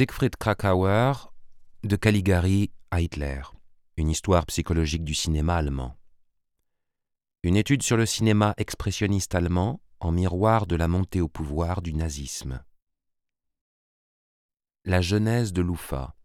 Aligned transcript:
Siegfried 0.00 0.36
Krakauer, 0.36 1.30
De 1.84 1.94
Caligari 1.94 2.70
à 2.90 3.02
Hitler, 3.02 3.42
une 3.98 4.08
histoire 4.08 4.46
psychologique 4.46 5.04
du 5.04 5.12
cinéma 5.12 5.56
allemand. 5.56 5.94
Une 7.42 7.54
étude 7.54 7.82
sur 7.82 7.98
le 7.98 8.06
cinéma 8.06 8.54
expressionniste 8.56 9.34
allemand 9.34 9.82
en 10.00 10.10
miroir 10.10 10.66
de 10.66 10.74
la 10.74 10.88
montée 10.88 11.20
au 11.20 11.28
pouvoir 11.28 11.82
du 11.82 11.92
nazisme. 11.92 12.64
La 14.86 15.02
genèse 15.02 15.52
de 15.52 15.60
l'UFA. 15.60 16.16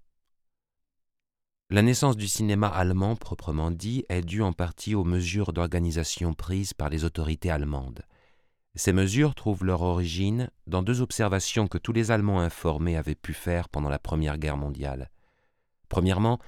La 1.70 1.82
naissance 1.82 2.16
du 2.16 2.30
cinéma 2.30 2.70
allemand 2.70 3.18
proprement 3.18 3.71
dit 3.71 4.05
est 4.07 4.21
due 4.21 4.42
en 4.42 4.54
partie 4.54 4.96
aux 4.96 5.04
mesures 5.04 5.52
d'organisation 5.52 6.34
prises 6.34 6.73
par 6.73 6.88
les 6.88 7.04
autorités 7.04 7.52
allemandes. 7.52 8.04
Ces 8.76 8.92
mesures 8.92 9.36
trouvent 9.36 9.64
leur 9.64 9.82
origine 9.82 10.50
dans 10.68 10.84
deux 10.84 11.02
observations 11.02 11.68
que 11.68 11.78
tous 11.78 11.94
les 11.94 12.12
Allemands 12.12 12.42
informés 12.42 12.98
avaient 12.98 13.16
pu 13.16 13.34
faire 13.34 13.70
pendant 13.70 13.89
la 13.89 14.00
Première 14.00 14.38
Guerre 14.38 14.57
mondiale. 14.57 15.10
Premièrement, 15.88 16.39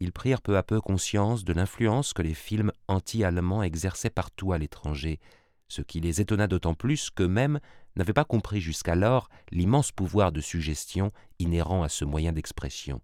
ils 0.00 0.12
prirent 0.12 0.42
peu 0.42 0.56
à 0.56 0.64
peu 0.64 0.80
conscience 0.80 1.44
de 1.44 1.52
l'influence 1.52 2.12
que 2.12 2.22
les 2.22 2.34
films 2.34 2.72
anti-allemands 2.88 3.62
exerçaient 3.62 4.10
partout 4.10 4.52
à 4.52 4.58
l'étranger, 4.58 5.20
ce 5.68 5.80
qui 5.80 6.00
les 6.00 6.20
étonna 6.20 6.48
d'autant 6.48 6.74
plus 6.74 7.10
qu'eux-mêmes 7.10 7.60
n'avaient 7.94 8.12
pas 8.12 8.24
compris 8.24 8.60
jusqu'alors 8.60 9.28
l'immense 9.50 9.92
pouvoir 9.92 10.32
de 10.32 10.40
suggestion 10.40 11.12
inhérent 11.38 11.82
à 11.82 11.88
ce 11.88 12.04
moyen 12.04 12.32
d'expression. 12.32 13.00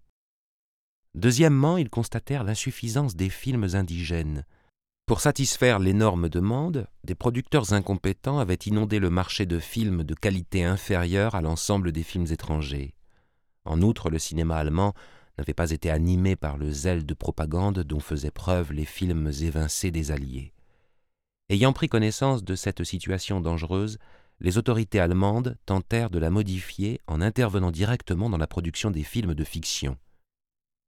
Deuxièmement, 1.15 1.77
ils 1.77 1.89
constatèrent 1.89 2.43
l'insuffisance 2.43 3.15
des 3.15 3.29
films 3.29 3.67
indigènes, 3.73 4.45
pour 5.05 5.19
satisfaire 5.19 5.79
l'énorme 5.79 6.29
demande, 6.29 6.87
des 7.03 7.13
producteurs 7.13 7.73
incompétents 7.73 8.39
avaient 8.39 8.53
inondé 8.53 8.99
le 8.99 9.09
marché 9.09 9.45
de 9.45 9.59
films 9.59 10.05
de 10.05 10.13
qualité 10.13 10.63
inférieure 10.63 11.35
à 11.35 11.41
l'ensemble 11.41 11.91
des 11.91 12.03
films 12.03 12.27
étrangers. 12.31 12.93
En 13.65 13.81
outre, 13.81 14.09
le 14.09 14.17
cinéma 14.17 14.55
allemand 14.55 14.93
n'avait 15.37 15.53
pas 15.53 15.71
été 15.71 15.89
animé 15.89 16.37
par 16.37 16.57
le 16.57 16.71
zèle 16.71 17.05
de 17.05 17.13
propagande 17.13 17.79
dont 17.79 17.99
faisaient 17.99 18.31
preuve 18.31 18.71
les 18.71 18.85
films 18.85 19.29
évincés 19.41 19.91
des 19.91 20.11
Alliés. 20.11 20.53
Ayant 21.49 21.73
pris 21.73 21.89
connaissance 21.89 22.41
de 22.41 22.55
cette 22.55 22.85
situation 22.85 23.41
dangereuse, 23.41 23.97
les 24.39 24.57
autorités 24.57 25.01
allemandes 25.01 25.57
tentèrent 25.65 26.11
de 26.11 26.19
la 26.19 26.29
modifier 26.29 27.01
en 27.07 27.19
intervenant 27.19 27.71
directement 27.71 28.29
dans 28.29 28.37
la 28.37 28.47
production 28.47 28.89
des 28.89 29.03
films 29.03 29.33
de 29.33 29.43
fiction. 29.43 29.97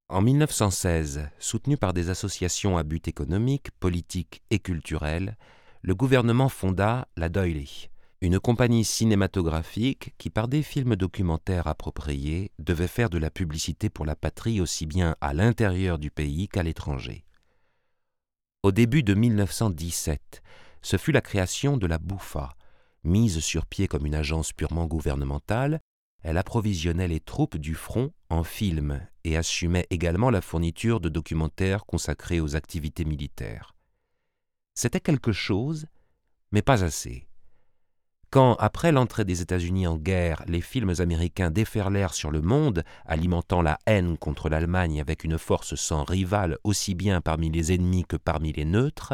En 0.07 0.21
1916, 0.21 1.29
soutenu 1.39 1.77
par 1.77 1.91
des 1.91 2.11
associations 2.11 2.77
à 2.77 2.83
but 2.83 3.07
économique, 3.07 3.71
politique 3.79 4.43
et 4.51 4.59
culturel, 4.59 5.35
le 5.81 5.95
gouvernement 5.95 6.47
fonda 6.47 7.07
la 7.17 7.27
Doily, 7.27 7.89
une 8.21 8.39
compagnie 8.39 8.85
cinématographique 8.85 10.13
qui, 10.19 10.29
par 10.29 10.47
des 10.47 10.61
films 10.61 10.95
documentaires 10.95 11.65
appropriés, 11.65 12.51
devait 12.59 12.85
faire 12.85 13.09
de 13.09 13.17
la 13.17 13.31
publicité 13.31 13.89
pour 13.89 14.05
la 14.05 14.15
patrie 14.15 14.61
aussi 14.61 14.85
bien 14.85 15.15
à 15.21 15.33
l'intérieur 15.33 15.97
du 15.97 16.11
pays 16.11 16.47
qu'à 16.49 16.61
l'étranger. 16.61 17.25
Au 18.61 18.71
début 18.71 19.01
de 19.01 19.15
1917, 19.15 20.43
ce 20.83 20.97
fut 20.97 21.13
la 21.13 21.21
création 21.21 21.77
de 21.77 21.87
la 21.87 21.97
Bouffa, 21.97 22.55
mise 23.03 23.39
sur 23.39 23.65
pied 23.65 23.87
comme 23.87 24.05
une 24.05 24.13
agence 24.13 24.53
purement 24.53 24.85
gouvernementale 24.85 25.79
elle 26.25 26.39
approvisionnait 26.39 27.07
les 27.07 27.19
troupes 27.19 27.55
du 27.55 27.75
front 27.75 28.11
en 28.31 28.43
films 28.43 28.99
et 29.25 29.37
assumait 29.37 29.85
également 29.91 30.31
la 30.31 30.41
fourniture 30.41 30.99
de 30.99 31.07
documentaires 31.07 31.85
consacrés 31.85 32.39
aux 32.39 32.55
activités 32.55 33.05
militaires. 33.05 33.75
C'était 34.73 34.99
quelque 34.99 35.31
chose, 35.31 35.85
mais 36.51 36.63
pas 36.63 36.83
assez. 36.83 37.27
Quand, 38.31 38.55
après 38.55 38.91
l'entrée 38.91 39.23
des 39.23 39.43
États-Unis 39.43 39.85
en 39.85 39.97
guerre, 39.97 40.43
les 40.47 40.61
films 40.61 40.93
américains 40.97 41.51
déferlèrent 41.51 42.15
sur 42.15 42.31
le 42.31 42.41
monde, 42.41 42.83
alimentant 43.05 43.61
la 43.61 43.77
haine 43.85 44.17
contre 44.17 44.49
l'Allemagne 44.49 44.99
avec 44.99 45.25
une 45.25 45.37
force 45.37 45.75
sans 45.75 46.03
rivale 46.03 46.57
aussi 46.63 46.95
bien 46.95 47.21
parmi 47.21 47.51
les 47.51 47.71
ennemis 47.71 48.03
que 48.03 48.17
parmi 48.17 48.51
les 48.51 48.65
neutres, 48.65 49.13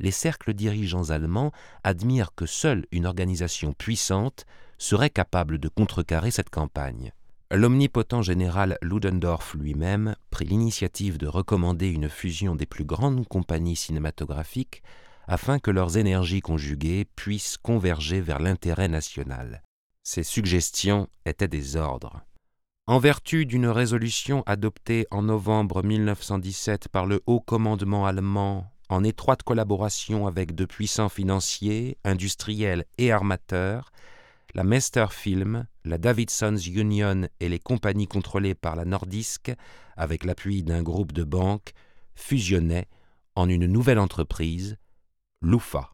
les 0.00 0.10
cercles 0.10 0.54
dirigeants 0.54 1.10
allemands 1.10 1.52
admirent 1.84 2.34
que 2.34 2.46
seule 2.46 2.84
une 2.90 3.06
organisation 3.06 3.72
puissante 3.72 4.44
serait 4.78 5.10
capable 5.10 5.58
de 5.58 5.68
contrecarrer 5.68 6.30
cette 6.30 6.50
campagne. 6.50 7.12
L'omnipotent 7.50 8.22
général 8.22 8.78
Ludendorff 8.82 9.54
lui-même 9.54 10.14
prit 10.30 10.44
l'initiative 10.44 11.18
de 11.18 11.26
recommander 11.26 11.88
une 11.88 12.08
fusion 12.08 12.54
des 12.54 12.66
plus 12.66 12.84
grandes 12.84 13.26
compagnies 13.26 13.76
cinématographiques 13.76 14.82
afin 15.26 15.58
que 15.58 15.70
leurs 15.70 15.96
énergies 15.96 16.40
conjuguées 16.40 17.06
puissent 17.16 17.56
converger 17.56 18.20
vers 18.20 18.38
l'intérêt 18.38 18.88
national. 18.88 19.62
Ces 20.02 20.22
suggestions 20.22 21.08
étaient 21.26 21.48
des 21.48 21.76
ordres. 21.76 22.22
En 22.86 22.98
vertu 22.98 23.44
d'une 23.44 23.66
résolution 23.66 24.42
adoptée 24.46 25.06
en 25.10 25.22
novembre 25.22 25.82
1917 25.82 26.88
par 26.88 27.04
le 27.04 27.20
haut 27.26 27.40
commandement 27.40 28.06
allemand 28.06 28.72
en 28.88 29.04
étroite 29.04 29.42
collaboration 29.42 30.26
avec 30.26 30.54
de 30.54 30.64
puissants 30.64 31.10
financiers, 31.10 31.98
industriels 32.04 32.86
et 32.96 33.12
armateurs, 33.12 33.92
la 34.54 34.64
Mester 34.64 35.06
Film, 35.10 35.66
la 35.84 35.98
Davidson's 35.98 36.66
Union 36.66 37.28
et 37.40 37.48
les 37.48 37.58
compagnies 37.58 38.08
contrôlées 38.08 38.54
par 38.54 38.76
la 38.76 38.84
Nordisk, 38.84 39.52
avec 39.96 40.24
l'appui 40.24 40.62
d'un 40.62 40.82
groupe 40.82 41.12
de 41.12 41.24
banques, 41.24 41.72
fusionnaient 42.14 42.88
en 43.34 43.48
une 43.48 43.66
nouvelle 43.66 43.98
entreprise, 43.98 44.76
l'UFA. 45.42 45.90